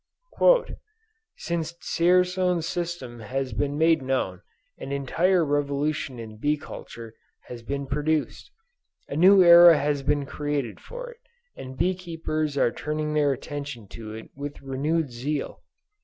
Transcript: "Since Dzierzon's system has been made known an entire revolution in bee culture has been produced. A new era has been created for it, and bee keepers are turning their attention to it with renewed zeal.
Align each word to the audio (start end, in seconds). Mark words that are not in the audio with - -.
"Since 1.37 1.73
Dzierzon's 1.73 2.67
system 2.67 3.19
has 3.19 3.53
been 3.53 3.77
made 3.77 4.01
known 4.01 4.41
an 4.79 4.91
entire 4.91 5.45
revolution 5.45 6.17
in 6.17 6.37
bee 6.37 6.57
culture 6.57 7.13
has 7.41 7.61
been 7.61 7.85
produced. 7.85 8.49
A 9.09 9.15
new 9.15 9.43
era 9.43 9.77
has 9.77 10.01
been 10.01 10.25
created 10.25 10.79
for 10.79 11.11
it, 11.11 11.19
and 11.55 11.77
bee 11.77 11.93
keepers 11.93 12.57
are 12.57 12.71
turning 12.71 13.13
their 13.13 13.31
attention 13.31 13.87
to 13.89 14.15
it 14.15 14.31
with 14.33 14.63
renewed 14.63 15.11
zeal. 15.11 15.61